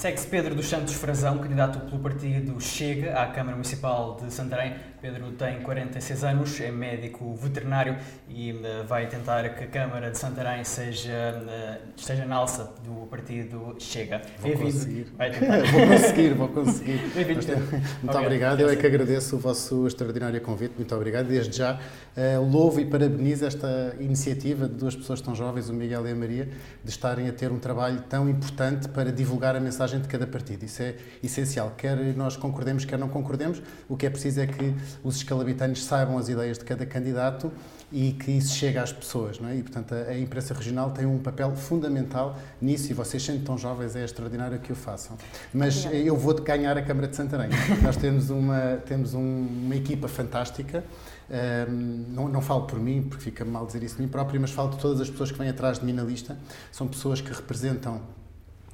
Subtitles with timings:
[0.00, 4.72] Segue-se Pedro dos Santos Frazão, candidato pelo partido Chega à Câmara Municipal de Santarém.
[4.98, 10.16] Pedro tem 46 anos, é médico veterinário e uh, vai tentar que a Câmara de
[10.16, 14.22] Santarém seja, uh, esteja na alça do partido Chega.
[14.38, 15.04] Vou conseguir.
[15.70, 16.98] vou conseguir, vou conseguir.
[17.14, 17.40] Bem-vindo,
[18.02, 18.60] Muito obrigado.
[18.60, 20.72] Eu é que agradeço o vosso extraordinário convite.
[20.76, 21.26] Muito obrigado.
[21.26, 21.78] Desde já
[22.16, 26.14] uh, louvo e parabenizo esta iniciativa de duas pessoas tão jovens, o Miguel e a
[26.14, 26.48] Maria,
[26.82, 30.64] de estarem a ter um trabalho tão importante para divulgar a mensagem de cada partido.
[30.64, 31.74] Isso é essencial.
[31.76, 36.18] Quer nós concordemos, quer não concordemos, o que é preciso é que os escalabitanos saibam
[36.18, 37.52] as ideias de cada candidato
[37.92, 39.38] e que isso chegue às pessoas.
[39.38, 39.56] Não é?
[39.56, 43.58] E, portanto, a, a imprensa regional tem um papel fundamental nisso e vocês, sendo tão
[43.58, 45.16] jovens, é extraordinário que o façam.
[45.52, 46.04] Mas Obrigada.
[46.04, 47.50] eu vou ganhar a Câmara de Santarém.
[47.82, 50.84] Nós temos uma, temos um, uma equipa fantástica.
[51.30, 54.50] Um, não, não, falo por mim, porque fica mal dizer isso de mim próprio, mas
[54.50, 56.36] falo de todas as pessoas que vêm atrás de mim na lista.
[56.72, 58.02] São pessoas que representam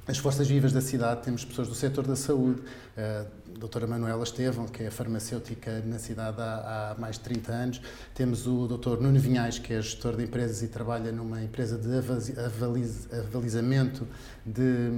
[0.07, 2.61] as forças vivas da cidade, temos pessoas do setor da saúde,
[2.97, 3.25] a
[3.59, 7.81] doutora Manuela Estevão, que é farmacêutica na cidade há, há, mais de 30 anos,
[8.15, 11.89] temos o doutor Nuno Vinhais, que é gestor de empresas e trabalha numa empresa de
[13.19, 14.07] avalizamento
[14.47, 14.89] de,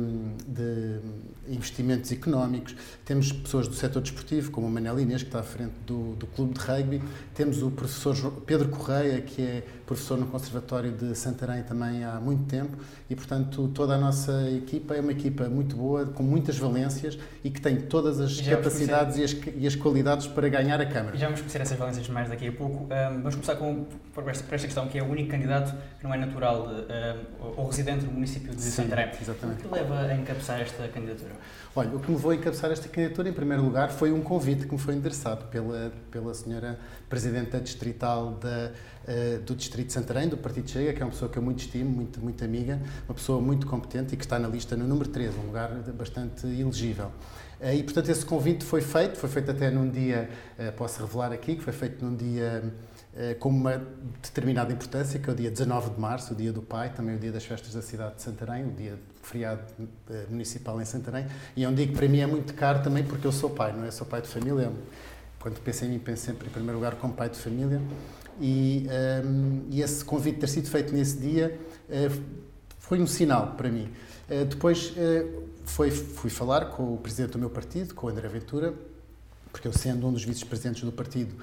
[0.47, 0.99] de,
[1.47, 5.73] investimentos económicos, temos pessoas do setor desportivo, como o Manel Inês, que está à frente
[5.85, 7.01] do, do clube de rugby,
[7.33, 12.43] temos o professor Pedro Correia, que é professor no Conservatório de Santarém também há muito
[12.43, 12.77] tempo,
[13.09, 17.49] e portanto toda a nossa equipa é uma equipa muito boa, com muitas valências e
[17.49, 21.17] que tem todas as capacidades e as, e as, qualidades para ganhar a Câmara.
[21.17, 22.83] Já vamos conhecer essas valências mais daqui a pouco.
[22.83, 26.03] Um, vamos começar com, por, esta, por esta questão, que é o único candidato que
[26.03, 29.09] não é natural de, um, ou residente no município de Sim, Santarém.
[29.19, 29.38] Exatamente.
[29.41, 31.31] O que leva a encabeçar esta candidatura?
[31.75, 34.65] Olha, o que me levou a encabeçar esta candidatura, em primeiro lugar, foi um convite
[34.65, 38.71] que me foi endereçado pela, pela senhora Presidenta Distrital da,
[39.07, 41.59] uh, do Distrito de Santarém, do Partido Chega, que é uma pessoa que eu muito
[41.59, 45.09] estimo, muito, muito amiga, uma pessoa muito competente e que está na lista no número
[45.09, 47.11] 3, um lugar bastante elegível.
[47.61, 51.31] Uh, e, portanto, esse convite foi feito, foi feito até num dia, uh, posso revelar
[51.31, 52.63] aqui, que foi feito num dia
[53.39, 53.81] com uma
[54.21, 57.19] determinada importância, que é o dia 19 de março, o dia do pai, também o
[57.19, 58.97] dia das festas da cidade de Santarém, o dia
[59.29, 59.61] feriado
[60.29, 63.27] municipal em Santarém, e é um dia que para mim é muito caro também porque
[63.27, 63.91] eu sou pai, não é?
[63.91, 64.71] Sou pai de família,
[65.39, 67.81] quando penso em mim, penso sempre em primeiro lugar como pai de família.
[68.41, 68.87] E,
[69.25, 71.59] um, e esse convite ter sido feito nesse dia
[71.89, 72.21] uh,
[72.79, 73.89] foi um sinal para mim.
[74.29, 78.27] Uh, depois uh, foi, fui falar com o presidente do meu partido, com o André
[78.27, 78.73] Ventura,
[79.51, 81.35] porque eu, sendo um dos vice-presidentes do partido,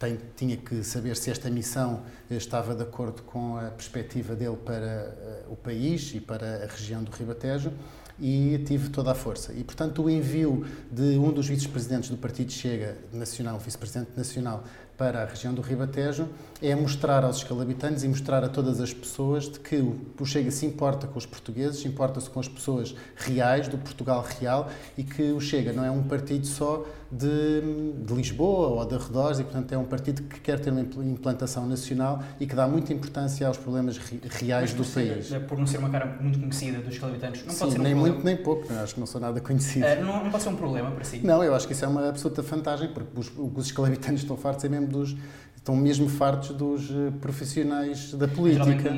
[0.00, 5.44] tem, tinha que saber se esta missão estava de acordo com a perspectiva dele para
[5.48, 7.70] o país e para a região do Ribatejo
[8.18, 9.52] e tive toda a força.
[9.52, 14.64] E, portanto, o envio de um dos vice-presidentes do Partido Chega Nacional, vice-presidente nacional,
[14.96, 16.28] para a região do Ribatejo
[16.60, 20.66] é mostrar aos escalabitantes e mostrar a todas as pessoas de que o Chega se
[20.66, 25.40] importa com os portugueses, importa-se com as pessoas reais, do Portugal real, e que o
[25.40, 27.60] Chega não é um partido só de,
[28.04, 31.66] de Lisboa ou de arredores, e portanto é um partido que quer ter uma implantação
[31.66, 35.30] nacional e que dá muita importância aos problemas reais do país.
[35.48, 37.92] Por não ser uma cara muito conhecida dos escalabitantes, não Sim, pode ser um nem
[37.92, 38.14] problema.
[38.14, 39.84] muito nem pouco, acho que não sou nada conhecido.
[39.84, 41.20] Uh, não, não, pode ser um problema para si?
[41.24, 44.64] Não, eu acho que isso é uma absoluta vantagem, porque os, os escalabitantes estão fartos
[44.64, 45.16] é mesmo dos
[45.60, 48.90] estão mesmo fartos dos eh, profissionais da política.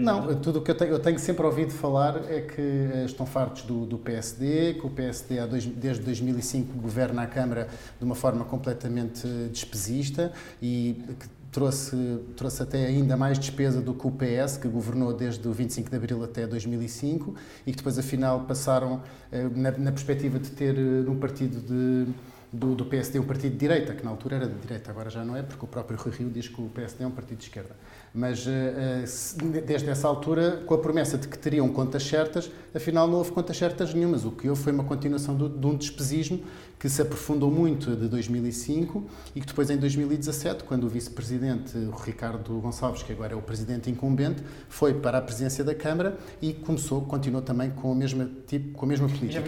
[0.00, 3.26] Não, tudo o que eu tenho, eu tenho sempre ouvido falar é que eh, estão
[3.26, 7.68] fartos do, do PSD, que o PSD dois, desde 2005 governa a Câmara
[7.98, 14.06] de uma forma completamente despesista e que trouxe, trouxe até ainda mais despesa do que
[14.06, 17.34] o PS, que governou desde o 25 de Abril até 2005
[17.66, 19.02] e que depois afinal passaram
[19.32, 20.76] eh, na, na perspectiva de ter
[21.08, 22.12] um partido de
[22.52, 25.24] do, do, PSD um partido de direita, que na altura era de direita, agora já
[25.24, 27.44] não é, porque o próprio Rui Rio diz que o PSD é um partido de
[27.44, 27.76] esquerda.
[28.12, 33.06] Mas eh, eh, desde essa altura, com a promessa de que teriam contas certas, afinal
[33.06, 34.24] não houve contas certas nenhumas.
[34.24, 36.42] O que houve foi uma continuação de um despesismo
[36.80, 39.04] que se aprofundou muito de 2005
[39.36, 43.90] e que depois em 2017, quando o vice-presidente Ricardo Gonçalves, que agora é o presidente
[43.90, 48.72] incumbente, foi para a presidência da Câmara e começou, continuou também com a mesma tipo,
[48.72, 49.40] com a mesma política.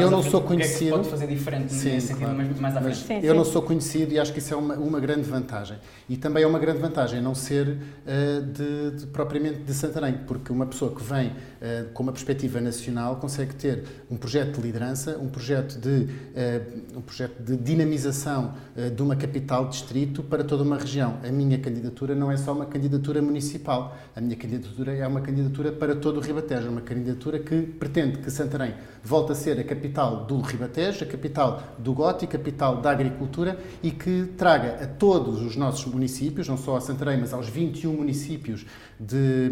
[0.00, 0.78] Eu não sou conhecido.
[0.78, 2.37] Que é que pode fazer diferente sim, nesse claro.
[2.46, 2.98] Sentido, mais à frente.
[2.98, 5.78] Sim, eu não sou conhecido e acho que isso é uma, uma grande vantagem.
[6.08, 10.50] E também é uma grande vantagem não ser uh, de, de, propriamente de Santarém, porque
[10.50, 15.18] uma pessoa que vem uh, com uma perspectiva nacional consegue ter um projeto de liderança,
[15.18, 20.62] um projeto de uh, um projeto de dinamização uh, de uma capital distrito para toda
[20.62, 21.18] uma região.
[21.22, 25.72] A minha candidatura não é só uma candidatura municipal, a minha candidatura é uma candidatura
[25.72, 29.64] para todo o Ribatejo, é uma candidatura que pretende que Santarém volte a ser a
[29.64, 35.42] capital do Ribatejo, a capital do a capital da agricultura e que traga a todos
[35.42, 38.64] os nossos municípios, não só a Santarém, mas aos 21 municípios
[39.00, 39.50] de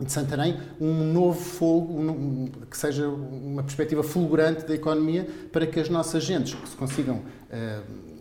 [0.00, 5.80] de Santarém um novo fogo, um, que seja uma perspectiva fulgurante da economia para que
[5.80, 8.17] as nossas gentes que se consigam uh,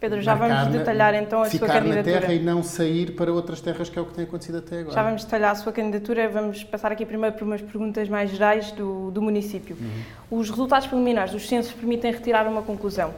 [0.00, 2.02] Pedro, já vamos detalhar então a sua candidatura.
[2.02, 4.56] Ficar na terra e não sair para outras terras, que é o que tem acontecido
[4.56, 4.94] até agora.
[4.94, 6.26] Já vamos detalhar a sua candidatura.
[6.30, 9.76] Vamos passar aqui primeiro por umas perguntas mais gerais do, do município.
[9.78, 10.38] Uhum.
[10.40, 13.14] Os resultados preliminares dos censos permitem retirar uma conclusão.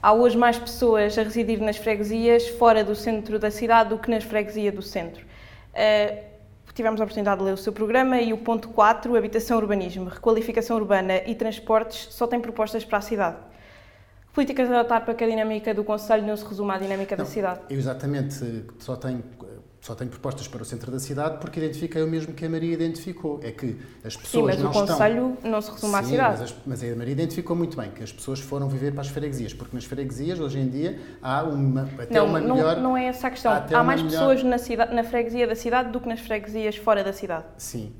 [0.00, 4.08] Há hoje mais pessoas a residir nas freguesias fora do centro da cidade do que
[4.08, 5.24] nas freguesias do centro.
[5.74, 6.16] Uh,
[6.72, 10.76] tivemos a oportunidade de ler o seu programa e o ponto 4, habitação, urbanismo, requalificação
[10.76, 13.49] urbana e transportes, só tem propostas para a cidade.
[14.40, 17.26] Políticas a adotar para que a dinâmica do Conselho não se resuma à dinâmica não,
[17.26, 17.60] da cidade?
[17.68, 19.22] Eu exatamente, só tenho,
[19.82, 22.72] só tenho propostas para o centro da cidade porque identifiquei o mesmo que a Maria
[22.72, 26.40] identificou, é que as pessoas Sim, mas o Conselho não se resume Sim, à cidade.
[26.40, 29.52] Mas, mas, a Maria identificou muito bem que as pessoas foram viver para as freguesias,
[29.52, 32.76] porque nas freguesias, hoje em dia, há uma, até não, uma não, melhor...
[32.78, 33.52] Não é essa a questão.
[33.52, 34.20] Há, há mais melhor...
[34.20, 37.44] pessoas na, cidade, na freguesia da cidade do que nas freguesias fora da cidade.
[37.58, 37.92] Sim,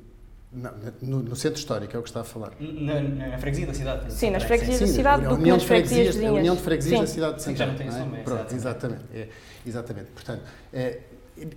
[0.52, 2.52] não, no, no, centro histórico, é o que está a falar.
[2.58, 4.12] Na, na freguesia da cidade.
[4.12, 7.04] Sim, nas freguesias sim, da cidade, do que nas freguesias A União de Freguesias sim.
[7.04, 7.76] da cidade de Santarém.
[7.76, 8.22] Já não tem é?
[8.22, 9.02] Pronto, exatamente.
[9.14, 9.28] É,
[9.64, 10.06] exatamente.
[10.10, 10.42] Portanto,
[10.72, 11.00] é,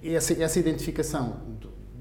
[0.03, 1.37] essa, essa identificação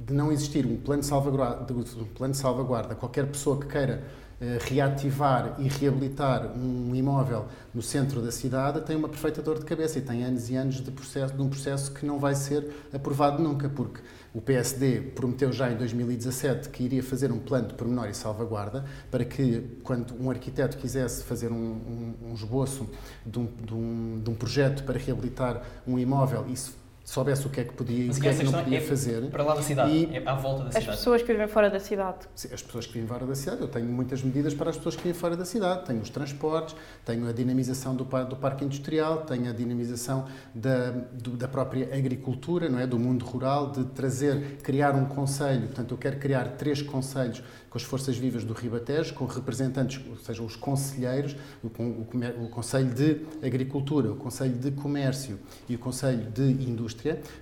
[0.06, 4.02] de não existir um plano de salvaguarda, um plano de salvaguarda qualquer pessoa que queira
[4.42, 9.64] eh, reativar e reabilitar um imóvel no centro da cidade tem uma perfeita dor de
[9.64, 12.68] cabeça e tem anos e anos de, processo, de um processo que não vai ser
[12.92, 14.00] aprovado nunca, porque
[14.34, 18.84] o PSD prometeu já em 2017 que iria fazer um plano de pormenor e salvaguarda
[19.10, 22.88] para que, quando um arquiteto quisesse fazer um, um, um esboço
[23.26, 27.64] de um, de, de um, projeto para reabilitar um imóvel, isso soubesse o que é
[27.64, 29.22] que podia e o que é que não podia é fazer.
[29.30, 30.90] Para lá da cidade, e é à volta da as cidade.
[30.90, 32.18] As pessoas que vivem fora da cidade.
[32.52, 33.60] As pessoas que vivem fora da cidade.
[33.60, 35.86] Eu tenho muitas medidas para as pessoas que vivem fora da cidade.
[35.86, 41.30] Tenho os transportes, tenho a dinamização do, do parque industrial, tenho a dinamização da, do,
[41.36, 42.86] da própria agricultura, não é?
[42.86, 45.62] do mundo rural, de trazer, criar um conselho.
[45.62, 50.16] Portanto, eu quero criar três conselhos com as forças vivas do Ribatejo, com representantes, ou
[50.18, 51.34] seja, os conselheiros,
[51.64, 56.91] o, o, o Conselho de Agricultura, o Conselho de Comércio e o Conselho de Indústria,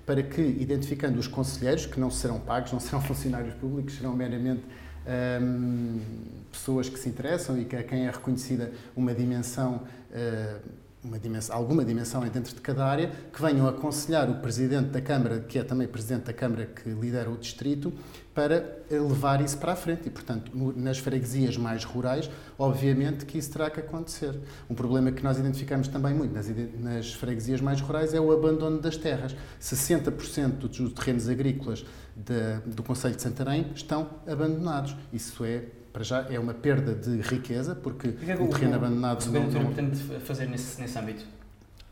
[0.06, 4.62] para que, identificando os conselheiros, que não serão pagos, não serão funcionários públicos, serão meramente
[5.42, 6.00] hum,
[6.50, 9.82] pessoas que se interessam e que a quem é reconhecida uma dimensão
[10.12, 10.58] uma
[11.18, 15.58] dimensão, alguma dimensão dentro de cada área, que venham aconselhar o Presidente da Câmara, que
[15.58, 17.92] é também Presidente da Câmara que lidera o Distrito,
[18.34, 20.06] para levar isso para a frente.
[20.06, 24.38] E, portanto, nas freguesias mais rurais, obviamente que isso terá que acontecer.
[24.68, 26.48] Um problema que nós identificamos também muito nas,
[26.78, 29.34] nas freguesias mais rurais é o abandono das terras.
[29.60, 34.96] 60% dos terrenos agrícolas de, do Conselho de Santarém estão abandonados.
[35.12, 39.22] Isso é para já é uma perda de riqueza, porque o, é o terreno abandonado...
[39.22, 39.66] O que não...
[39.66, 41.24] pretende fazer nesse, nesse âmbito?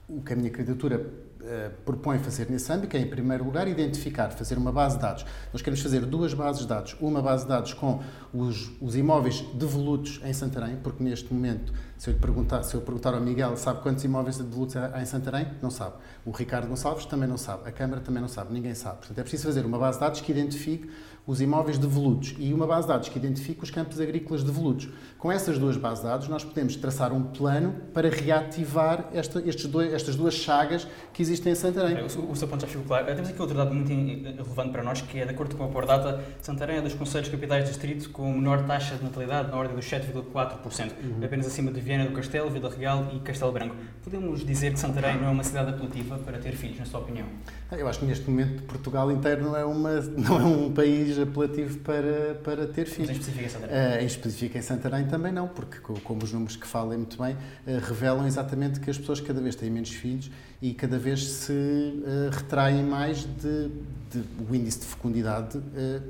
[0.08, 4.30] O que a minha candidatura uh, propõe fazer nesse âmbito é, em primeiro lugar, identificar,
[4.30, 5.26] fazer uma base de dados.
[5.52, 6.96] Nós queremos fazer duas bases de dados.
[7.00, 8.00] Uma base de dados com
[8.32, 12.80] os, os imóveis devolutos em Santarém, porque neste momento, se eu, lhe perguntar, se eu
[12.80, 15.48] perguntar ao Miguel, sabe quantos imóveis devolutos há em Santarém?
[15.60, 15.94] Não sabe.
[16.24, 17.68] O Ricardo Gonçalves também não sabe.
[17.68, 18.52] A Câmara também não sabe.
[18.52, 18.98] Ninguém sabe.
[18.98, 20.88] Portanto, é preciso fazer uma base de dados que identifique
[21.28, 24.88] os imóveis devolutos e uma base de dados que identifique os campos agrícolas devolutos.
[25.18, 29.38] Com essas duas bases de dados, nós podemos traçar um plano para reativar esta,
[29.68, 32.02] dois, estas duas chagas que existem em Santarém.
[32.02, 33.04] O, o seu ponto já ficou claro.
[33.04, 36.18] Temos aqui outro dado muito relevante para nós, que é, de acordo com a Pordata,
[36.40, 39.84] Santarém é dos conselhos capitais de distrito com menor taxa de natalidade, na ordem dos
[39.84, 41.22] 7,4%, uhum.
[41.22, 43.76] apenas acima de Viana do Castelo, Vila Real e Castelo Branco.
[44.02, 47.26] Podemos dizer que Santarém não é uma cidade apelativa para ter filhos, na sua opinião?
[47.70, 51.78] Eu acho que neste momento Portugal inteiro não é, uma, não é um país apelativo
[51.78, 53.08] para, para ter filhos.
[53.08, 53.76] Mas em específico em Santarém?
[53.76, 57.34] Uh, em específico em Santarém também não, porque como os números que falem muito bem,
[57.34, 61.52] uh, revelam exatamente que as pessoas cada vez têm menos filhos e cada vez se
[61.52, 63.68] uh, retraem mais de,
[64.10, 65.60] de, o índice de fecundidade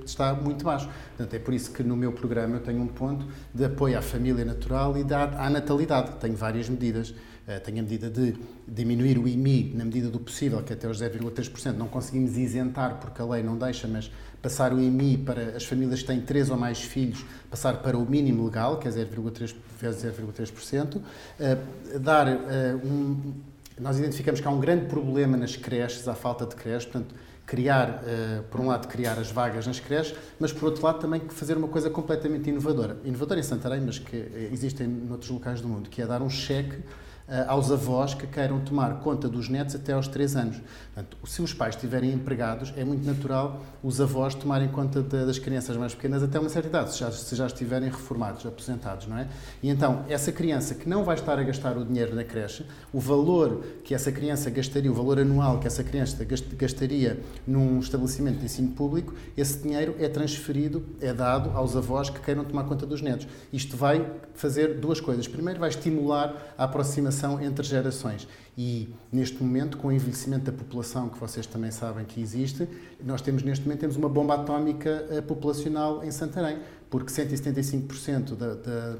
[0.04, 0.88] está muito baixo.
[1.16, 4.02] Portanto, é por isso que no meu programa eu tenho um ponto de apoio à
[4.02, 6.12] família natural e da, à natalidade.
[6.20, 7.14] Tenho várias medidas.
[7.64, 8.34] Tenho a medida de
[8.66, 13.22] diminuir o IMI na medida do possível, que até os 0,3% não conseguimos isentar porque
[13.22, 14.10] a lei não deixa, mas
[14.42, 18.08] passar o IMI para as famílias que têm três ou mais filhos, passar para o
[18.08, 22.40] mínimo legal, que é 0,3 vezes 0,3%, uh, dar uh,
[22.84, 23.34] um,
[23.80, 27.14] nós identificamos que há um grande problema nas creches, há falta de creches, portanto,
[27.46, 31.20] criar, uh, por um lado, criar as vagas nas creches, mas por outro lado também
[31.28, 32.98] fazer uma coisa completamente inovadora.
[33.04, 34.16] Inovadora em Santarém, mas que
[34.52, 36.78] existe em outros locais do mundo, que é dar um cheque
[37.46, 40.56] aos avós que queiram tomar conta dos netos até aos 3 anos.
[40.94, 45.38] Portanto, se os pais estiverem empregados, é muito natural os avós tomarem conta de, das
[45.38, 49.18] crianças mais pequenas até uma certa idade, se já, se já estiverem reformados, aposentados, não
[49.18, 49.28] é?
[49.62, 52.98] E então, essa criança que não vai estar a gastar o dinheiro na creche, o
[52.98, 58.46] valor que essa criança gastaria, o valor anual que essa criança gastaria num estabelecimento de
[58.46, 63.02] ensino público, esse dinheiro é transferido, é dado aos avós que queiram tomar conta dos
[63.02, 63.28] netos.
[63.52, 65.28] Isto vai fazer duas coisas.
[65.28, 68.28] Primeiro, vai estimular a aproximação entre gerações.
[68.56, 72.68] E neste momento, com o envelhecimento da população, que vocês também sabem que existe,
[73.04, 76.58] nós temos neste momento temos uma bomba atómica eh, populacional em Santarém,
[76.90, 78.96] porque 175% da, da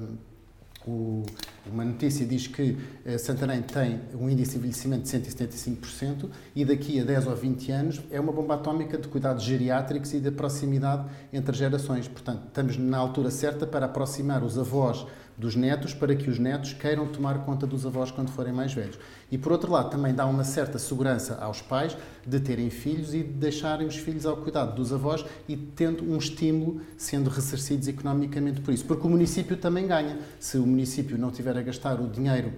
[0.88, 1.22] o,
[1.66, 2.72] uma notícia diz que
[3.04, 7.72] uh, Santarém tem um índice de envelhecimento de 175% e daqui a 10 ou 20
[7.72, 12.08] anos é uma bomba atómica de cuidados geriátricos e de proximidade entre gerações.
[12.08, 15.06] Portanto, estamos na altura certa para aproximar os avós
[15.38, 18.98] dos netos para que os netos queiram tomar conta dos avós quando forem mais velhos.
[19.30, 23.18] E por outro lado, também dá uma certa segurança aos pais de terem filhos e
[23.18, 28.60] de deixarem os filhos ao cuidado dos avós e tendo um estímulo sendo ressarcidos economicamente
[28.60, 28.84] por isso.
[28.84, 30.18] Porque o município também ganha.
[30.40, 32.52] Se o município não tiver a gastar o dinheiro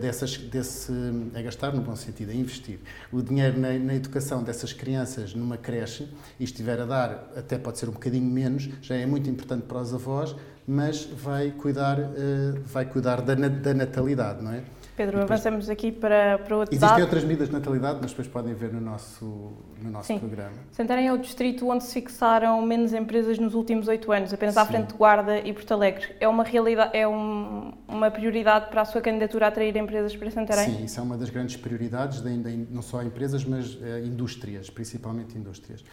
[0.00, 0.92] dessas, desse,
[1.34, 2.78] a gastar no bom sentido, a investir
[3.12, 6.08] o dinheiro na, na, educação dessas crianças numa creche
[6.40, 9.80] e estiver a dar, até pode ser um bocadinho menos, já é muito importante para
[9.80, 10.34] os avós,
[10.66, 14.64] mas vai cuidar, uh, vai cuidar da, da natalidade, não é?
[14.96, 17.02] Pedro, depois, avançamos aqui para, para outro Existem dado.
[17.02, 20.18] outras medidas de natalidade, mas depois podem ver no nosso, no nosso Sim.
[20.18, 20.54] programa.
[20.72, 24.60] Santarém é o distrito onde se fixaram menos empresas nos últimos oito anos, apenas Sim.
[24.60, 26.16] à frente de Guarda e Porto Alegre.
[26.18, 30.30] É uma realidade, é um, uma prioridade para a sua candidatura a atrair empresas para
[30.30, 30.64] Santarém?
[30.64, 34.70] Sim, isso é uma das grandes prioridades, de, de, não só empresas, mas uh, indústrias,
[34.70, 35.84] principalmente indústrias.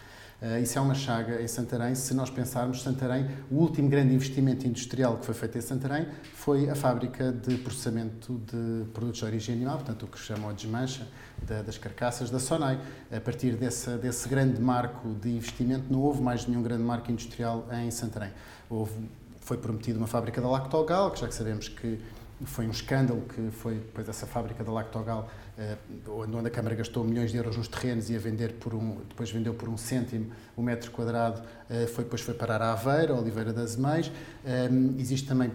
[0.44, 1.94] Uh, isso é uma chaga em Santarém.
[1.94, 6.68] Se nós pensarmos, Santarém, o último grande investimento industrial que foi feito em Santarém foi
[6.68, 11.08] a fábrica de processamento de produtos de origem animal, portanto, o que chamam de desmancha
[11.48, 12.78] da, das carcaças da Sonai.
[13.10, 17.90] A partir desse grande marco de investimento, não houve mais nenhum grande marco industrial em
[17.90, 18.30] Santarém.
[18.68, 18.92] Houve,
[19.40, 21.98] foi prometida uma fábrica da Lactogal, que já que sabemos que
[22.44, 25.76] foi um escândalo que foi depois essa fábrica da Lactogal eh,
[26.08, 29.30] onde a Câmara gastou milhões de euros nos terrenos e a vender por um, depois
[29.30, 33.12] vendeu por um cêntimo o um metro quadrado, eh, foi, depois foi parar a Aveira,
[33.12, 34.10] a Oliveira das Meias.
[34.44, 35.52] Eh, existe também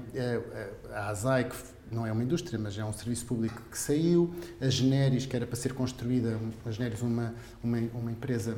[0.93, 1.55] a ASAI, que
[1.91, 4.33] não é uma indústria, mas é um serviço público que saiu.
[4.61, 8.57] A Generis, que era para ser construída, a Generis, uma, uma, uma empresa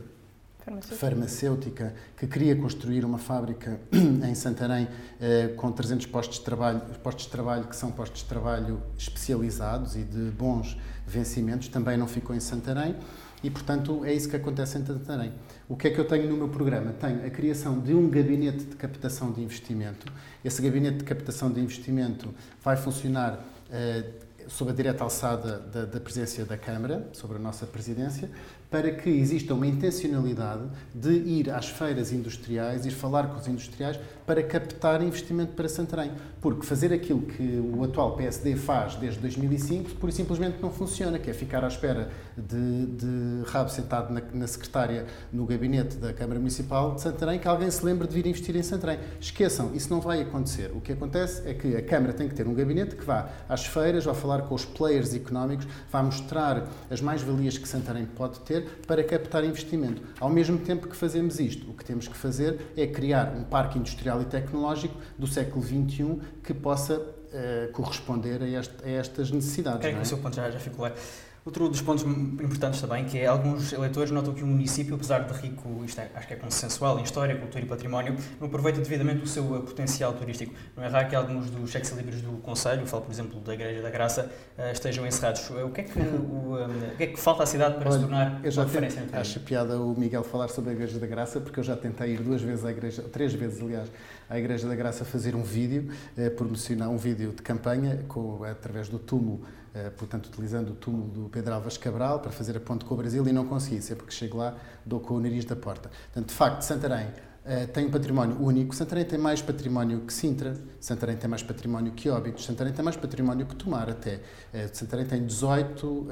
[0.63, 0.95] farmacêutica.
[0.95, 4.87] farmacêutica que queria construir uma fábrica em Santarém
[5.19, 9.95] eh, com 300 postos de trabalho, postos de trabalho que são postos de trabalho especializados
[9.95, 12.95] e de bons vencimentos, também não ficou em Santarém
[13.43, 15.33] e, portanto, é isso que acontece em Santarém.
[15.67, 16.93] O que é que eu tenho no meu programa?
[16.93, 20.11] Tenho a criação de um gabinete de captação de investimento.
[20.45, 24.03] Esse gabinete de captação de investimento vai funcionar eh,
[24.47, 25.99] sob a direta alçada da, da
[26.45, 28.29] da Câmara, sobre a nossa presidência,
[28.71, 30.63] para que exista uma intencionalidade
[30.95, 36.11] de ir às feiras industriais, ir falar com os industriais para captar investimento para Santarém.
[36.39, 41.29] Porque fazer aquilo que o atual PSD faz desde 2005, por simplesmente não funciona, que
[41.29, 46.39] é ficar à espera de, de rabo sentado na, na secretária no gabinete da Câmara
[46.39, 48.99] Municipal de Santarém, que alguém se lembre de vir investir em Santarém.
[49.19, 50.71] Esqueçam, isso não vai acontecer.
[50.73, 53.65] O que acontece é que a Câmara tem que ter um gabinete que vá às
[53.65, 58.60] feiras, vá falar com os players económicos, vá mostrar as mais-valias que Santarém pode ter
[58.85, 60.01] para captar investimento.
[60.19, 63.77] Ao mesmo tempo que fazemos isto, o que temos que fazer é criar um parque
[63.77, 69.87] industrial e tecnológico do século XXI que possa uh, corresponder a, este, a, estas necessidades.
[69.87, 69.99] Que é?
[69.99, 70.95] o seu ponto já, já ficou claro.
[71.43, 75.33] Outro dos pontos importantes também, que é alguns eleitores notam que o município, apesar de
[75.33, 79.23] rico, isto é, acho que é consensual em história, cultura e património, não aproveita devidamente
[79.23, 80.53] o seu potencial turístico.
[80.77, 83.81] Não é raro que alguns dos cheques livres do Conselho, falo por exemplo da Igreja
[83.81, 85.49] da Graça, eh, estejam encerrados.
[85.49, 88.05] O que é que, o, o que, é que falta à cidade para Olha, se
[88.05, 89.03] tornar eu já uma referência?
[89.11, 92.21] Acho piada o Miguel falar sobre a Igreja da Graça, porque eu já tentei ir
[92.21, 93.89] duas vezes à Igreja, três vezes aliás,
[94.31, 98.87] à Igreja da Graça fazer um vídeo, eh, promocionar um vídeo de campanha com, através
[98.87, 99.41] do túmulo
[99.73, 102.97] eh, portanto, utilizando o túmulo do Pedro Alves Cabral para fazer a ponte com o
[102.97, 105.89] Brasil e não consegui, sempre que chego lá dou com o nariz da porta.
[105.89, 107.07] Portanto, de facto, Santarém
[107.45, 108.75] uh, tem um património único.
[108.75, 112.97] Santarém tem mais património que Sintra, Santarém tem mais património que Óbidos, Santarém tem mais
[112.97, 114.15] património que Tomar até.
[114.53, 116.09] Uh, Santarém tem 18 uh,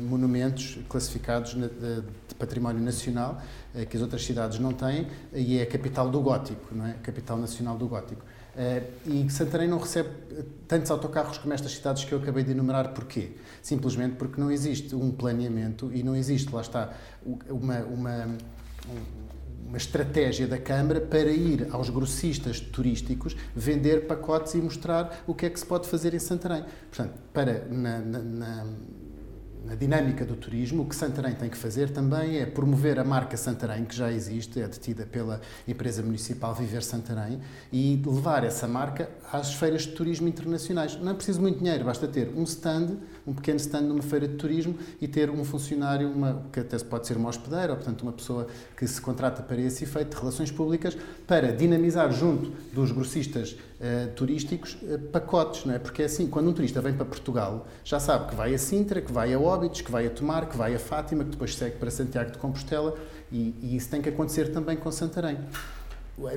[0.00, 3.42] monumentos classificados na, de, de, património nacional
[3.90, 6.94] que as outras cidades não têm e é a capital do gótico, não é?
[7.02, 8.24] Capital nacional do gótico.
[9.06, 10.08] E Santarém não recebe
[10.66, 12.92] tantos autocarros como estas cidades que eu acabei de enumerar.
[12.92, 13.32] Porquê?
[13.62, 16.92] Simplesmente porque não existe um planeamento e não existe, lá está,
[17.50, 18.28] uma, uma,
[19.68, 25.44] uma estratégia da Câmara para ir aos grossistas turísticos vender pacotes e mostrar o que
[25.44, 26.64] é que se pode fazer em Santarém.
[26.90, 28.66] Portanto, para na, na,
[29.64, 33.36] na dinâmica do turismo, o que Santarém tem que fazer também é promover a marca
[33.36, 37.40] Santarém, que já existe, é detida pela empresa municipal Viver Santarém,
[37.72, 40.96] e levar essa marca às feiras de turismo internacionais.
[40.96, 42.96] Não é preciso muito dinheiro, basta ter um stand,
[43.26, 47.06] um pequeno stand numa feira de turismo e ter um funcionário, uma, que até pode
[47.06, 48.46] ser uma hospedeira, ou portanto uma pessoa
[48.76, 50.96] que se contrata para esse efeito de relações públicas,
[51.26, 55.78] para dinamizar junto dos grossistas uh, turísticos uh, pacotes, não é?
[55.78, 59.00] Porque é assim, quando um turista vem para Portugal, já sabe que vai a Sintra,
[59.00, 61.76] que vai a Óbidos, que vai a Tomar, que vai a Fátima, que depois segue
[61.76, 62.94] para Santiago de Compostela,
[63.30, 65.38] e, e isso tem que acontecer também com Santarém.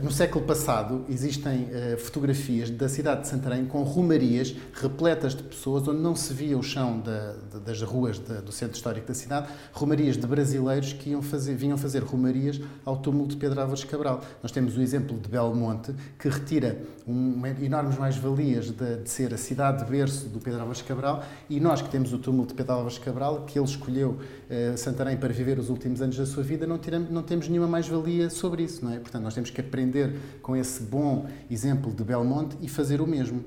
[0.03, 5.87] No século passado existem uh, fotografias da cidade de Santarém com romarias repletas de pessoas
[5.87, 7.33] onde não se via o chão da,
[7.65, 12.03] das ruas do centro histórico da cidade, romarias de brasileiros que iam fazer, vinham fazer
[12.03, 14.21] romarias ao túmulo de Pedro Álvares Cabral.
[14.43, 19.37] Nós temos o exemplo de Belmonte, que retira um, enormes mais-valias de, de, ser a
[19.37, 22.73] cidade de berço do Pedro Álvares Cabral e nós que temos o túmulo de Pedro
[22.73, 26.67] Álvares Cabral, que ele escolheu uh, Santarém para viver os últimos anos da sua vida,
[26.67, 28.99] não, tiramos, não temos nenhuma mais-valia sobre isso, não é?
[28.99, 33.43] Portanto, nós temos que aprender com esse bom exemplo de Belmonte e fazer o mesmo.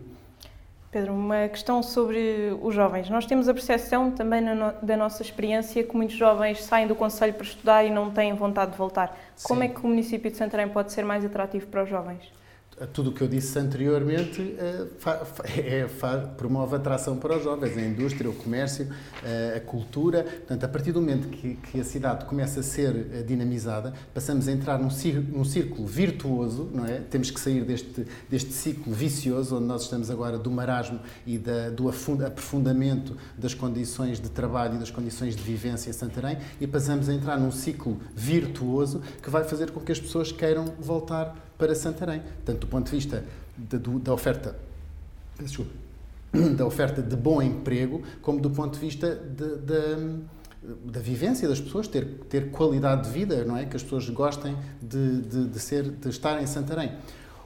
[0.90, 3.10] Pedro, uma questão sobre os jovens.
[3.10, 7.34] Nós temos a percepção também no, da nossa experiência que muitos jovens saem do Conselho
[7.34, 9.18] para estudar e não têm vontade de voltar.
[9.34, 9.48] Sim.
[9.48, 12.32] Como é que o município de Santarém pode ser mais atrativo para os jovens?
[12.92, 14.86] Tudo o que eu disse anteriormente eh,
[15.84, 15.86] é,
[16.36, 18.88] promove atração para os jovens, a indústria, o comércio,
[19.22, 20.24] eh, a cultura.
[20.24, 24.48] Portanto, a partir do momento que, que a cidade começa a ser eh, dinamizada, passamos
[24.48, 24.88] a entrar num
[25.32, 26.98] num círculo virtuoso, não é?
[26.98, 31.70] Temos que sair deste, deste ciclo vicioso, onde nós estamos agora do marasmo e da,
[31.70, 37.08] do aprofundamento das condições de trabalho e das condições de vivência em Santarém e passamos
[37.08, 41.74] a entrar num ciclo virtuoso que vai fazer com que as pessoas queiram voltar para
[41.74, 43.24] Santarém, tanto do ponto de vista
[43.56, 44.54] da, da oferta,
[46.56, 51.60] da oferta de bom emprego, como do ponto de vista de, de, da vivência das
[51.60, 53.64] pessoas, ter, ter qualidade de vida, não é?
[53.64, 56.92] Que as pessoas gostem de, de, de ser, de estar em Santarém.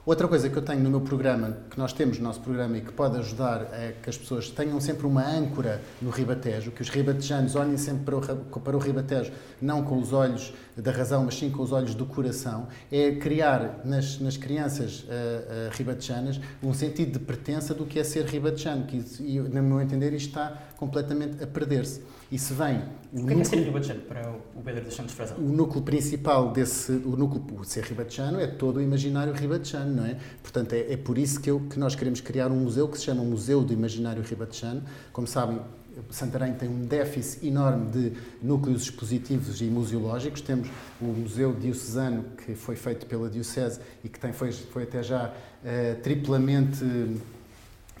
[0.09, 2.81] Outra coisa que eu tenho no meu programa, que nós temos no nosso programa e
[2.81, 6.89] que pode ajudar é que as pessoas tenham sempre uma âncora no Ribatejo, que os
[6.89, 11.35] ribatejanos olhem sempre para o, para o Ribatejo, não com os olhos da razão, mas
[11.35, 16.73] sim com os olhos do coração, é criar nas, nas crianças uh, uh, ribatejanas um
[16.73, 20.57] sentido de pertença do que é ser ribatejano, que, e, no meu entender, isto está
[20.75, 22.01] completamente a perder-se.
[22.31, 22.81] E se vem.
[23.11, 25.37] O, o que é, núcleo, é ser ribatejano para o Pedro dos Santos Frazão?
[25.37, 26.91] O núcleo principal desse.
[26.91, 30.17] O núcleo de ser ribatejano é todo o imaginário ribatejano, não é?
[30.41, 33.05] Portanto, é, é por isso que, eu, que nós queremos criar um museu que se
[33.05, 34.83] chama Museu do Imaginário Ribatejano.
[35.11, 35.59] Como sabem,
[36.09, 40.41] Santarém tem um déficit enorme de núcleos expositivos e museológicos.
[40.41, 40.69] Temos
[41.01, 45.27] o Museu Diocesano, que foi feito pela Diocese e que tem, foi, foi até já
[45.27, 46.83] uh, triplamente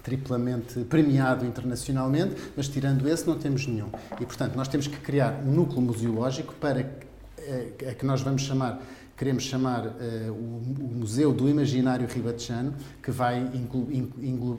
[0.09, 3.89] triplamente premiado internacionalmente, mas tirando esse não temos nenhum.
[4.19, 8.81] E, portanto, nós temos que criar um núcleo museológico para que, que nós vamos chamar
[9.19, 13.45] queremos chamar uh, o, Museu do Imaginário Ribatejano, que vai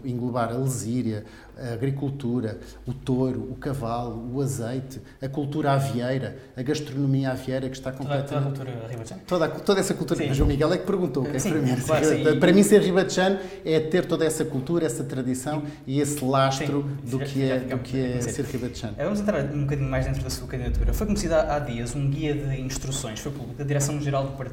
[0.04, 1.24] englobar a lesíria,
[1.56, 7.76] a agricultura, o touro, o cavalo, o azeite, a cultura avieira, a gastronomia avieira que
[7.76, 8.28] está completamente...
[8.28, 9.22] Toda, toda a cultura ribatejana.
[9.26, 10.20] Toda, toda essa cultura.
[10.20, 10.28] Sim.
[10.28, 11.76] Mas o Miguel é que perguntou, que é sim, para mim.
[11.76, 16.84] Claro, para mim ser ribatejano é ter toda essa cultura, essa tradição e esse lastro
[17.04, 18.94] sim, do, que é, do que é ser ribatejano.
[18.98, 20.92] Vamos entrar um bocadinho mais dentro da sua candidatura.
[20.92, 24.49] Foi conhecido há dias um guia de instruções, foi público, da Direção-Geral do Partido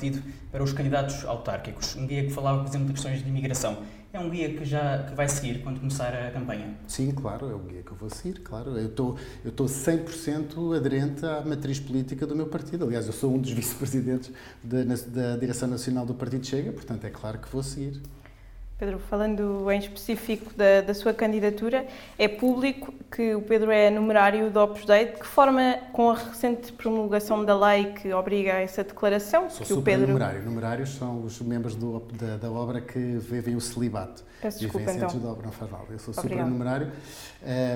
[0.52, 1.96] para os candidatos autárquicos.
[1.96, 3.78] Um guia que falava, por exemplo, de questões de imigração.
[4.14, 6.74] É um guia que já que vai seguir quando começar a campanha?
[6.88, 8.78] Sim, claro, é o guia que eu vou seguir, claro.
[8.78, 12.86] Eu estou eu estou 100% aderente à matriz política do meu partido.
[12.86, 14.32] Aliás, eu sou um dos vice-presidentes
[14.64, 18.02] da, da Direção Nacional do Partido Chega, portanto é claro que vou seguir.
[18.78, 21.88] Pedro, falando em específico da, da, sua candidatura,
[22.18, 25.06] é público que o Pedro é numerário do Opus Dei.
[25.06, 29.66] De que forma, com a recente promulgação da lei que obriga a essa declaração, Sou
[29.66, 30.06] que o Pedro...
[30.06, 30.44] numerário.
[30.44, 34.24] Numerários são os membros do, da, da, obra que vivem o celibato.
[34.40, 35.20] Peço desculpa, então.
[35.20, 35.88] da obra, não faz mal.
[35.90, 36.92] Eu sou supernumerário.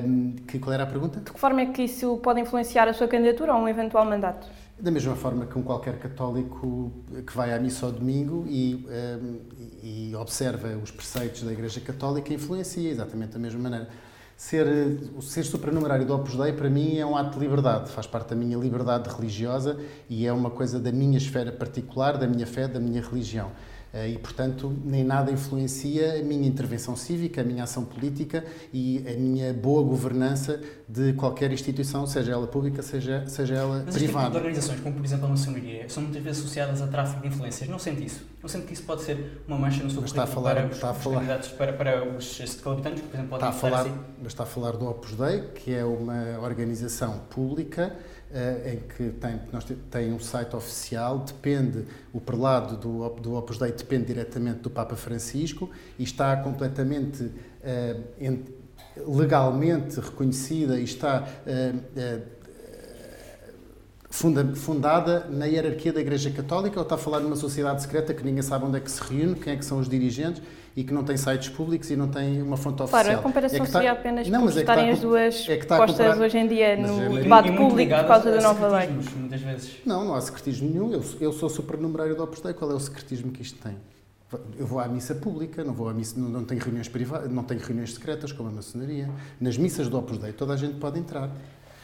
[0.05, 1.19] Um, que, qual era a pergunta?
[1.19, 4.47] De que forma é que isso pode influenciar a sua candidatura ou um eventual mandato?
[4.79, 6.91] Da mesma forma que um qualquer católico
[7.25, 9.39] que vai à missa ao domingo e, um,
[9.83, 13.89] e observa os preceitos da Igreja Católica influencia exatamente da mesma maneira.
[14.37, 14.65] Ser,
[15.21, 18.35] ser supranumerário do Opus Dei, para mim, é um ato de liberdade, faz parte da
[18.35, 22.79] minha liberdade religiosa e é uma coisa da minha esfera particular, da minha fé, da
[22.79, 23.51] minha religião.
[23.93, 29.19] E, portanto, nem nada influencia a minha intervenção cívica, a minha ação política e a
[29.19, 34.29] minha boa governança de qualquer instituição, seja ela pública, seja, seja ela Mas privada.
[34.29, 37.67] Mas organizações, como por exemplo a maçonaria, são muitas vezes associadas a tráfico de influências.
[37.67, 38.25] Não sente isso?
[38.41, 40.89] Não sente que isso pode ser uma mancha no seu a falar, para os, está
[40.89, 43.99] a falar, candidatos, para, para os coabitantes, por exemplo, podem está a falar, assim?
[44.19, 47.95] mas está a falar do Opus Dei, que é uma organização pública
[48.65, 53.71] em que tem, nós tem um site oficial, depende, o prelado do, do Opus Dei
[53.71, 57.31] depende diretamente do Papa Francisco e está completamente
[58.19, 58.43] en,
[59.07, 62.40] legalmente reconhecida e está uh,
[64.11, 68.23] funda, fundada na hierarquia da Igreja Católica ou está a falar numa sociedade secreta que
[68.23, 70.43] ninguém sabe onde é que se reúne, quem é que são os dirigentes
[70.75, 73.03] e que não tem sites públicos e não tem uma fonte oficial.
[73.03, 75.57] Claro, a comparação é está, seria apenas não, por é estarem está, as duas é
[75.57, 78.89] postas comparar, hoje em dia no é, debate público por causa da nova lei.
[79.15, 79.77] Muitas vezes.
[79.85, 80.91] Não, não há secretismo nenhum.
[80.91, 82.53] Eu, eu sou supernumerário do Opus Dei.
[82.53, 83.77] Qual é o secretismo que isto tem?
[84.57, 87.43] Eu vou à missa pública, não vou à missa, não, não tenho reuniões privadas, não
[87.43, 89.09] tenho reuniões secretas como a maçonaria.
[89.41, 91.29] Nas missas do Opus Dei toda a gente pode entrar.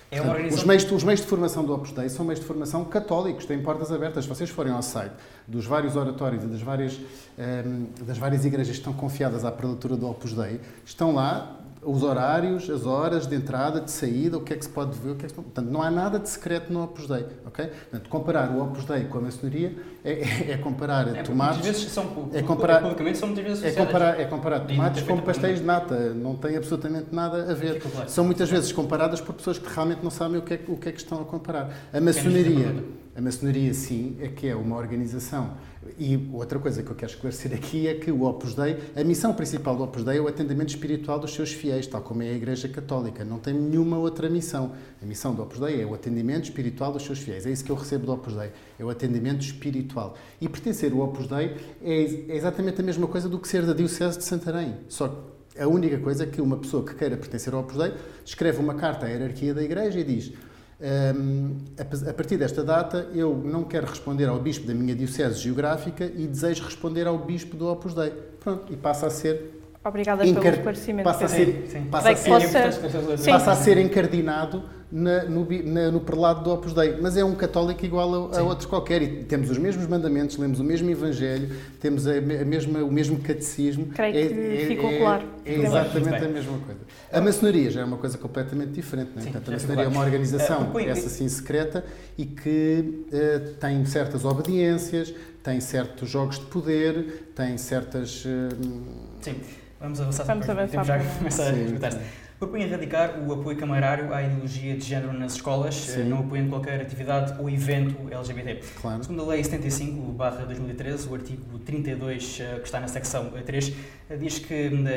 [0.09, 3.45] É os, meios, os meios de formação do Opus Dei são meios de formação católicos,
[3.45, 4.23] têm portas abertas.
[4.23, 5.11] Se vocês forem ao site
[5.45, 7.01] dos vários oratórios e das várias, um,
[7.37, 11.56] ehm, das várias igrejas que estão confiadas à prelatura do Opus Dei, estão lá
[11.87, 15.11] os horários, as horas de entrada, de saída, o que é que se pode ver,
[15.11, 15.41] o que é que se...
[15.41, 17.65] Portanto, não há nada de secreto no Opus Dei, ok?
[17.65, 19.73] Portanto, comparar o Opus Dei com a maçonaria
[20.03, 21.57] é, é, é comparar é, tomates...
[21.59, 25.17] Muitas vezes são, é comparar, publicamente são muitas vezes é comparar, é comparar tomates com
[25.21, 27.81] pastéis de nata, não tem absolutamente nada a ver.
[28.07, 30.89] São muitas vezes comparadas por pessoas que realmente não sabem o que é, o que,
[30.89, 31.69] é que estão a comparar.
[31.93, 32.75] A maçonaria,
[33.17, 35.57] a maçonaria sim, é que é uma organização
[35.97, 39.33] e outra coisa que eu quero esclarecer aqui é que o Opus Dei, a missão
[39.33, 42.33] principal do Opus Dei é o atendimento espiritual dos seus fiéis, tal como é a
[42.33, 43.23] Igreja Católica.
[43.23, 44.73] Não tem nenhuma outra missão.
[45.01, 47.45] A missão do Opus Dei é o atendimento espiritual dos seus fiéis.
[47.45, 50.15] É isso que eu recebo do Opus Dei, é o atendimento espiritual.
[50.41, 53.73] E pertencer ao Opus Dei é, é exatamente a mesma coisa do que ser da
[53.73, 54.75] Diocese de Santarém.
[54.87, 57.93] Só que a única coisa é que uma pessoa que queira pertencer ao Opus Dei
[58.25, 60.33] escreve uma carta à hierarquia da Igreja e diz
[60.79, 66.05] um, a, partir desta data, eu não quero responder ao bispo da minha diocese geográfica
[66.05, 68.11] e desejo responder ao bispo do Opus Dei.
[68.39, 71.09] Pronto, e passa a ser Obrigada pelo esclarecimento.
[71.09, 71.89] Passa a ser, sim, sim.
[71.89, 73.31] Passa, a ser, possa...
[73.31, 77.35] passa a ser encardinado na, no, na, no prelado do Opus Dei, mas é um
[77.35, 81.53] católico igual a, a outro qualquer e temos os mesmos mandamentos, lemos o mesmo Evangelho,
[81.79, 83.87] temos a, a mesma, o mesmo catecismo.
[83.87, 85.23] Creio que é, é ficou é, claro.
[85.45, 86.79] É, é exatamente a mesma coisa.
[87.11, 89.11] A maçonaria já é uma coisa completamente diferente.
[89.13, 89.25] Não é?
[89.25, 91.83] Sim, Portanto, a maçonaria é uma organização, uh, essa sim, secreta
[92.17, 98.23] e que uh, tem certas obediências, tem certos jogos de poder, tem certas.
[98.23, 98.83] Uh,
[99.19, 99.35] sim.
[99.79, 100.25] Vamos avançar.
[100.25, 100.71] Vamos avançar.
[100.71, 105.73] Temos já começar a Propõe erradicar o apoio camarário à ideologia de género nas escolas,
[105.73, 106.03] Sim.
[106.03, 108.61] não apoiando qualquer atividade ou evento LGBT.
[108.79, 109.03] Claro.
[109.03, 113.73] Segundo a Lei 75-2013, o artigo 32, eh, que está na secção 3,
[114.11, 114.53] eh, diz que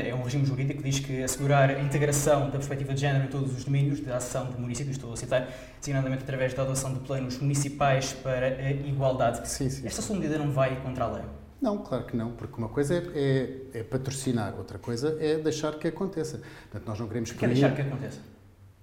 [0.07, 3.57] é um regime jurídico, diz que assegurar a integração da perspectiva de género em todos
[3.57, 5.49] os domínios de ação do município, estou a citar,
[5.79, 9.49] designadamente através da adoção de planos municipais para a igualdade.
[9.49, 11.25] Sim, sim, Esta sua medida não vai contra a lei?
[11.61, 15.79] Não, claro que não, porque uma coisa é, é, é, patrocinar, outra coisa é deixar
[15.79, 16.41] que aconteça.
[16.71, 17.45] Portanto, nós não queremos que.
[17.45, 18.19] É deixar que aconteça?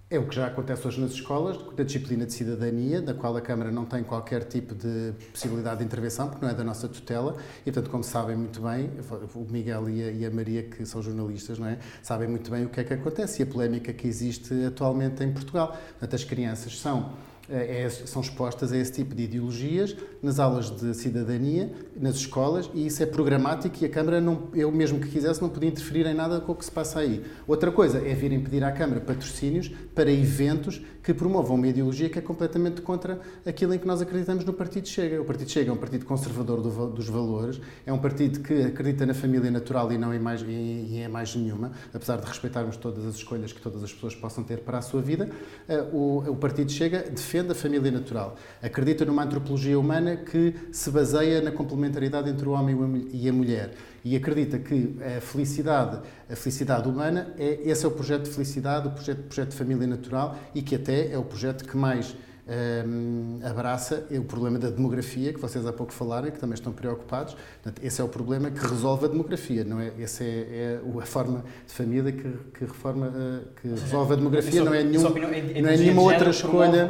[0.09, 3.41] É o que já acontece hoje nas escolas, da disciplina de cidadania, na qual a
[3.41, 7.35] Câmara não tem qualquer tipo de possibilidade de intervenção, porque não é da nossa tutela,
[7.65, 8.89] e portanto, como sabem muito bem,
[9.35, 11.77] o Miguel e a, e a Maria, que são jornalistas, não é?
[12.01, 15.33] sabem muito bem o que é que acontece e a polémica que existe atualmente em
[15.33, 15.77] Portugal.
[15.89, 17.11] Portanto, as crianças são
[17.49, 22.69] é, é, são expostas a esse tipo de ideologias nas aulas de cidadania, nas escolas,
[22.73, 26.05] e isso é programático e a Câmara, não, eu mesmo que quisesse, não podia interferir
[26.05, 27.23] em nada com o que se passa aí.
[27.47, 32.19] Outra coisa é virem pedir à Câmara patrocínios para eventos que promovam uma ideologia que
[32.19, 35.21] é completamente contra aquilo em que nós acreditamos no Partido Chega.
[35.21, 39.05] O Partido Chega é um partido conservador do, dos valores, é um partido que acredita
[39.05, 43.05] na família natural e não em mais, em, em mais nenhuma, apesar de respeitarmos todas
[43.05, 45.29] as escolhas que todas as pessoas possam ter para a sua vida.
[45.69, 50.89] Eh, o, o Partido Chega defende a família natural, acredita numa antropologia humana que se
[50.89, 53.73] baseia na complementaridade entre o homem e a mulher.
[54.03, 58.87] E acredita que a felicidade, a felicidade humana, é, esse é o projeto de felicidade,
[58.87, 62.15] o projeto, projeto de família natural e que até é o projeto que mais
[62.47, 67.35] um, abraça o problema da demografia, que vocês há pouco falaram, que também estão preocupados.
[67.61, 69.91] Portanto, esse é o problema que resolve a demografia, não é?
[69.99, 74.63] Essa é, é a forma de família que, que reforma, uh, que resolve a demografia,
[74.63, 76.87] não é, nenhum, não é nenhuma outra escolha,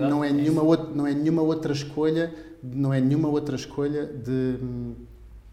[0.00, 4.58] não é nenhuma, outra, não é nenhuma outra escolha, não é nenhuma outra escolha de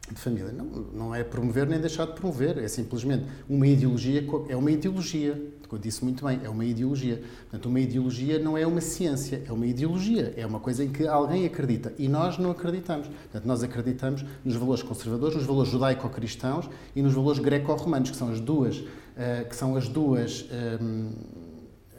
[0.10, 0.52] de família.
[0.52, 5.42] Não, não é promover nem deixar de promover, é simplesmente uma ideologia, é uma ideologia,
[5.76, 7.22] eu disse muito bem, é uma ideologia.
[7.42, 11.06] Portanto, uma ideologia não é uma ciência, é uma ideologia, é uma coisa em que
[11.06, 13.08] alguém acredita e nós não acreditamos.
[13.08, 18.32] Portanto, nós acreditamos nos valores conservadores, nos valores judaico-cristãos e nos valores greco-romanos, que são
[18.32, 20.48] as duas, uh, que são as duas
[20.82, 21.12] um,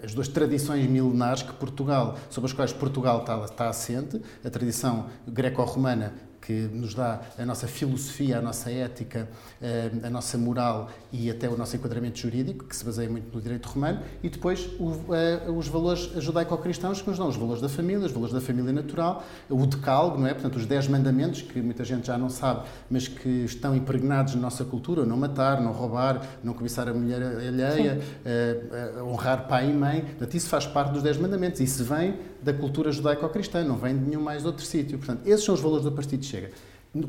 [0.03, 5.07] as duas tradições milenares que Portugal, sobre as quais Portugal está, está assente, a tradição
[5.27, 6.13] greco-romana
[6.47, 9.29] que nos dá a nossa filosofia, a nossa ética,
[9.61, 13.43] eh, a nossa moral e até o nosso enquadramento jurídico, que se baseia muito no
[13.43, 14.71] direito romano, e depois
[15.13, 18.73] eh, os valores judaico-cristãos que nos dão os valores da família, os valores da família
[18.73, 20.35] natural, o decálogo, não é?
[20.35, 24.43] Portanto, os dez mandamentos, que muita gente já não sabe, mas que estão impregnados na
[24.43, 29.73] nossa cultura, não matar, não roubar, não cobiçar a mulher alheia, eh, honrar pai e
[29.73, 32.15] mãe, portanto, isso faz parte dos dez mandamentos, isso vem
[32.47, 34.97] da cultura judaico-cristã, não vem de nenhum mais outro sítio.
[34.99, 36.53] Portanto, esses são os valores do Partido Chega.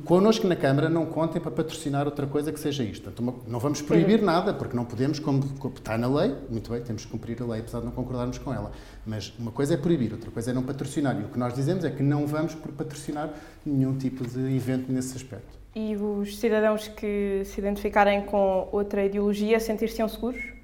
[0.04, 3.04] Connosco na Câmara não contem para patrocinar outra coisa que seja isto.
[3.04, 5.44] Portanto, não vamos proibir nada, porque não podemos, como,
[5.76, 8.52] está na lei, muito bem, temos que cumprir a lei, apesar de não concordarmos com
[8.52, 8.72] ela.
[9.06, 11.16] Mas uma coisa é proibir, outra coisa é não patrocinar.
[11.22, 13.32] E o que nós dizemos é que não vamos patrocinar
[13.64, 15.56] nenhum tipo de evento nesse aspecto.
[15.76, 20.57] E os cidadãos que se identificarem com outra ideologia sentir-se seguros?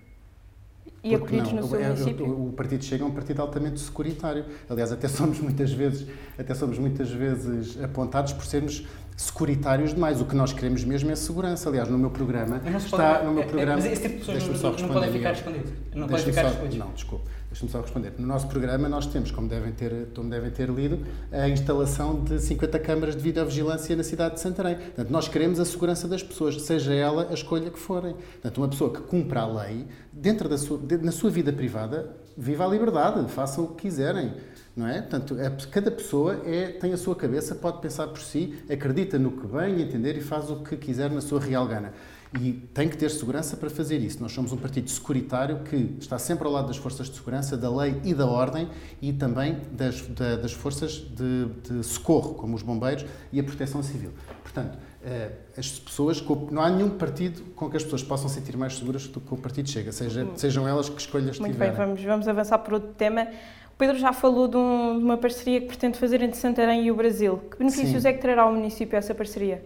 [1.04, 2.26] E acolhidos no seu é, município?
[2.26, 4.46] O, o Partido Chega é um partido altamente securitário.
[4.70, 10.22] Aliás, até somos muitas vezes, até somos muitas vezes apontados por sermos securitários demais.
[10.22, 11.70] O que nós queremos mesmo é segurança.
[11.70, 13.74] Aliás, no meu programa está pode, no meu programa.
[13.74, 15.74] É, mas esse tipo de pessoas não, não podem ficar escondido.
[15.94, 16.78] Não podem ficar escondidos.
[16.78, 17.26] Não, desculpe.
[17.54, 18.14] Deixa-me só responder.
[18.18, 22.40] No nosso programa nós temos, como devem, ter, como devem ter lido, a instalação de
[22.40, 24.76] 50 câmaras de videovigilância na cidade de Santarém.
[24.76, 28.16] Portanto, nós queremos a segurança das pessoas, seja ela a escolha que forem.
[28.16, 32.66] Portanto, uma pessoa que cumpra a lei, dentro da sua, na sua vida privada, viva
[32.66, 34.34] a liberdade, façam o que quiserem.
[34.76, 35.02] Não é?
[35.02, 39.32] Portanto, é, cada pessoa é, tem a sua cabeça, pode pensar por si, acredita no
[39.32, 41.94] que bem, entender e faz o que quiser na sua real gana.
[42.40, 44.20] E tem que ter segurança para fazer isso.
[44.20, 47.70] Nós somos um partido securitário que está sempre ao lado das forças de segurança, da
[47.70, 48.68] lei e da ordem
[49.00, 53.84] e também das, da, das forças de, de, socorro, como os bombeiros e a proteção
[53.84, 54.10] civil.
[54.42, 58.78] Portanto, eh, as pessoas, não há nenhum partido com que as pessoas possam sentir mais
[58.78, 61.76] seguras do que o partido chega, seja, sejam elas que escolhas Muito tiverem.
[61.76, 63.28] bem, vamos, vamos avançar por outro tema.
[63.74, 66.92] O Pedro já falou de, um, de uma parceria que pretende fazer entre Santarém e
[66.92, 67.42] o Brasil.
[67.50, 68.08] Que benefícios Sim.
[68.08, 69.66] é que trará ao município essa parceria?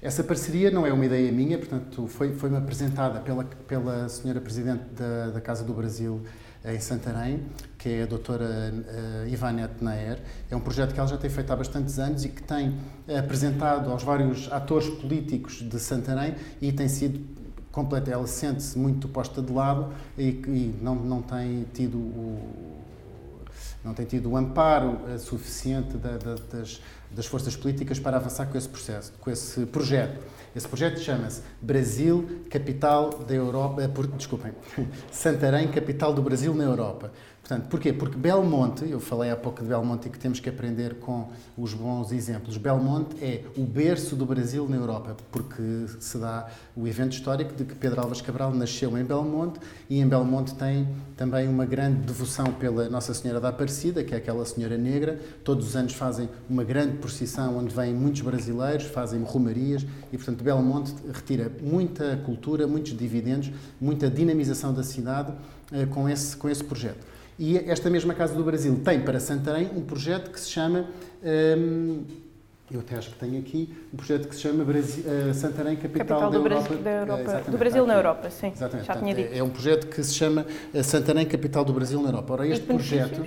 [0.00, 4.84] Essa parceria não é uma ideia minha, portanto, foi-me foi apresentada pela, pela senhora Presidente
[4.96, 6.22] da, da Casa do Brasil
[6.64, 7.42] em Santarém,
[7.76, 10.20] que é a doutora uh, Ivanete Naer.
[10.48, 12.76] É um projeto que ela já tem feito há bastantes anos e que tem
[13.18, 17.20] apresentado aos vários atores políticos de Santarém e tem sido
[17.72, 18.08] completa.
[18.08, 22.78] Ela sente-se muito posta de lado e, e não, não tem tido o
[23.88, 28.46] não tem tido o amparo uh, suficiente da, da, das, das forças políticas para avançar
[28.46, 30.20] com esse processo, com esse projeto.
[30.54, 34.52] Esse projeto chama-se Brasil, capital da Europa, eh, por, desculpem,
[35.10, 37.12] Santarém, capital do Brasil na Europa.
[37.48, 37.94] Portanto, porquê?
[37.94, 41.72] Porque Belmonte, eu falei há pouco de Belmonte e que temos que aprender com os
[41.72, 42.58] bons exemplos.
[42.58, 47.64] Belmonte é o berço do Brasil na Europa, porque se dá o evento histórico de
[47.64, 52.52] que Pedro Álvares Cabral nasceu em Belmonte e em Belmonte tem também uma grande devoção
[52.52, 55.18] pela Nossa Senhora da Aparecida, que é aquela senhora negra.
[55.42, 60.44] Todos os anos fazem uma grande procissão onde vêm muitos brasileiros, fazem romarias e, portanto,
[60.44, 65.32] Belmonte retira muita cultura, muitos dividendos, muita dinamização da cidade
[65.72, 67.16] eh, com esse, com esse projeto.
[67.38, 70.86] E esta mesma Casa do Brasil tem para Santarém um projeto que se chama.
[71.22, 72.02] Um,
[72.70, 76.20] eu até acho que tenho aqui um projeto que se chama Brasil, uh, Santarém Capital,
[76.20, 78.52] Capital da, do Europa, Brasil, da Europa uh, do Brasil na Europa, sim.
[78.54, 78.86] Exatamente.
[78.86, 79.32] Já tinha dito.
[79.32, 82.32] É, é um projeto que se chama uh, Santarém Capital do Brasil na Europa.
[82.34, 83.24] Ora, este projeto,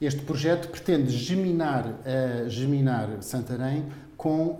[0.00, 3.84] este projeto pretende geminar, uh, geminar Santarém
[4.16, 4.58] com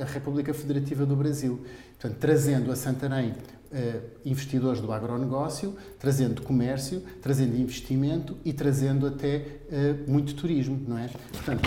[0.00, 1.60] a República Federativa do Brasil.
[1.98, 3.34] Portanto, trazendo a Santarém uh,
[4.24, 11.08] investidores do agronegócio, trazendo comércio, trazendo investimento e trazendo até uh, muito turismo, não é?
[11.32, 11.62] Portanto,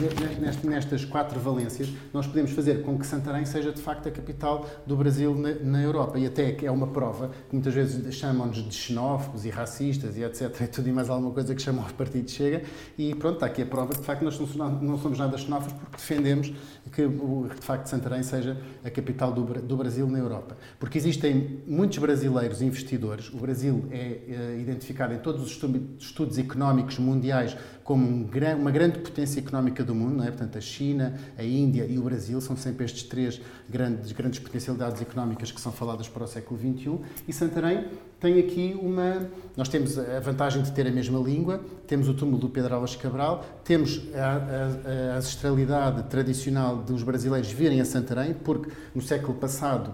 [0.64, 4.96] nestas quatro valências, nós podemos fazer com que Santarém seja de facto a capital do
[4.96, 9.46] Brasil na, Europa e até que é uma prova que muitas vezes chamam-nos de xenófobos
[9.46, 10.62] e racistas e etc.
[10.62, 12.64] e tudo e mais alguma coisa que chamam o Partido Chega
[12.98, 16.54] e pronto, está aqui a prova de facto nós não somos nada xenófobos porque defendemos
[16.92, 20.58] que de facto Santarém seja a capital do Brasil na Europa.
[20.80, 23.30] Porque existem muitos muitos brasileiros investidores.
[23.30, 25.52] O Brasil é, é identificado em todos os
[26.00, 28.30] estudos económicos mundiais como um,
[28.60, 30.28] uma grande potência económica do mundo, não é?
[30.28, 35.02] Portanto, a China, a Índia e o Brasil são sempre estes três grandes, grandes potencialidades
[35.02, 37.86] económicas que são faladas para o século XXI e Santarém
[38.20, 39.30] tem aqui uma.
[39.56, 42.96] Nós temos a vantagem de ter a mesma língua, temos o túmulo do Pedro Alves
[42.96, 49.36] Cabral, temos a, a, a ancestralidade tradicional dos brasileiros virem a Santarém, porque no século
[49.36, 49.94] passado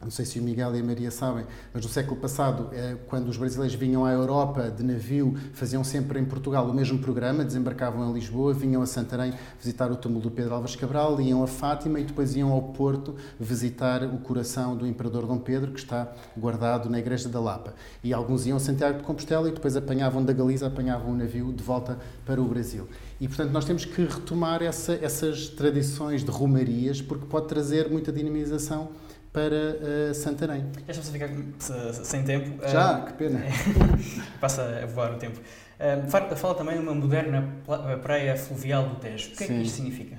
[0.00, 3.28] não sei se o Miguel e a Maria sabem, mas no século passado, eh, quando
[3.28, 8.08] os brasileiros vinham à Europa de navio, faziam sempre em Portugal o mesmo programa, desembarcavam
[8.08, 11.98] em Lisboa, vinham a Santarém visitar o túmulo do Pedro Álvares Cabral, iam a Fátima
[11.98, 16.88] e depois iam ao Porto visitar o coração do Imperador Dom Pedro, que está guardado
[16.88, 17.74] na Igreja da Lapa.
[18.02, 21.52] E alguns iam a Santiago de Compostela e depois apanhavam da Galiza, apanhavam o navio
[21.52, 22.86] de volta para o Brasil.
[23.20, 28.12] E, portanto, nós temos que retomar essa, essas tradições de romarias, porque pode trazer muita
[28.12, 28.90] dinamização
[29.32, 30.64] para uh, Santarém.
[30.86, 32.66] Já estamos a ficar sem tempo.
[32.66, 33.40] Já, uh, que pena.
[34.40, 35.38] passa a voar o tempo.
[35.38, 37.48] Uh, fala, fala, também de uma moderna
[38.02, 39.28] praia fluvial do Tejo.
[39.28, 39.44] O que Sim.
[39.44, 40.16] é que isto significa?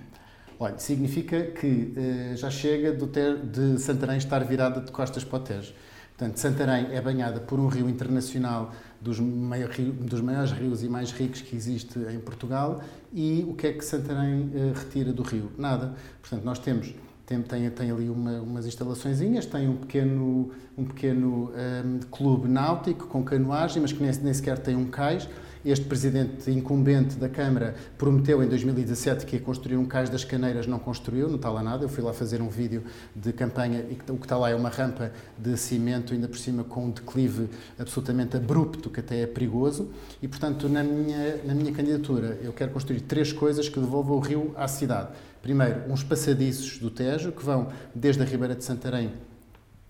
[0.60, 1.93] Olha, significa que
[2.36, 5.74] já chega do ter, de Santarém estar virada de costas para o Tejo.
[6.17, 9.69] Portanto, Santarém é banhada por um rio internacional dos, maior,
[10.02, 12.82] dos maiores rios e mais ricos que existe em Portugal
[13.13, 15.50] e o que é que Santarém retira do rio?
[15.58, 15.95] Nada.
[16.22, 16.93] Portanto, nós temos
[17.30, 21.52] tem, tem, tem ali uma, umas instalaçõezinhas, tem um pequeno, um pequeno
[21.86, 25.30] um, clube náutico com canoagem, mas que nem, nem sequer tem um cais.
[25.63, 30.65] Este presidente incumbente da Câmara prometeu em 2017 que ia construir um cais das Caneiras,
[30.65, 31.84] não construiu, não está lá nada.
[31.84, 32.82] Eu fui lá fazer um vídeo
[33.13, 36.63] de campanha e o que está lá é uma rampa de cimento, ainda por cima
[36.63, 39.89] com um declive absolutamente abrupto, que até é perigoso.
[40.22, 44.20] E, portanto, na minha, na minha candidatura, eu quero construir três coisas que devolvam o
[44.20, 45.10] rio à cidade.
[45.41, 49.13] Primeiro, uns passadiços do Tejo, que vão desde a Ribeira de Santarém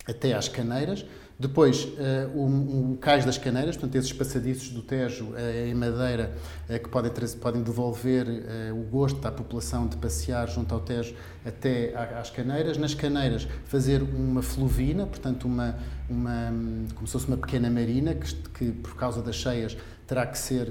[0.08, 1.06] até às Caneiras.
[1.40, 6.36] Depois, uh, o, o Cais das Caneiras, portanto, esses passadiços do Tejo uh, em madeira
[6.70, 8.28] uh, que podem, podem devolver
[8.74, 12.78] o gosto à população de passear junto ao Tejo até às Caneiras.
[12.78, 15.78] Nas Caneiras, fazer uma fluvina, portanto, uma,
[16.10, 16.54] uma,
[16.94, 20.68] como se fosse uma pequena marina, que, que por causa das cheias terá que ser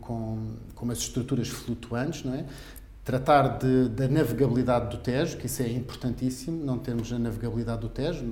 [0.00, 2.44] com, com estruturas flutuantes, não é?
[3.04, 7.88] Tratar de, da navegabilidade do Tejo, que isso é importantíssimo, não termos a navegabilidade do
[7.88, 8.24] Tejo.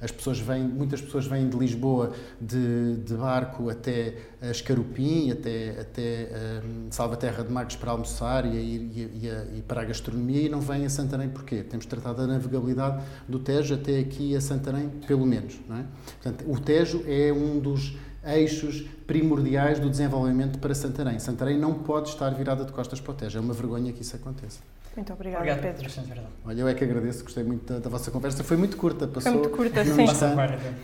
[0.00, 6.30] As pessoas vêm, muitas pessoas vêm de Lisboa de, de barco até Escarupim, até, até
[6.64, 10.60] um, Salvaterra de Magos para almoçar e, e, e, e, para a gastronomia e não
[10.60, 11.62] vêm a Santarém porquê?
[11.62, 15.58] Temos tratado da navegabilidade do Tejo até aqui a Santarém, pelo menos.
[15.68, 15.84] Não é?
[16.22, 21.18] Portanto, o Tejo é um dos eixos primordiais do desenvolvimento para Santarém.
[21.18, 23.38] Santarém não pode estar virada de costas para o Tejo.
[23.38, 24.60] É uma vergonha que isso aconteça.
[24.96, 26.22] Muito obrigada, Obrigado, Pedro.
[26.44, 28.42] Olha, eu é que agradeço, gostei muito da, da vossa conversa.
[28.42, 29.32] Foi muito curta, passou.
[29.32, 30.04] Foi muito curta, sim.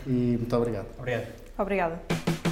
[0.07, 0.87] E muito obrigado.
[0.97, 1.27] Obrigado.
[1.57, 2.44] Obrigada.